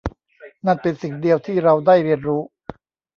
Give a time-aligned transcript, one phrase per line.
[0.65, 2.41] นั่นเป็นสิ่งเดียวที่เราได้เรียนรู้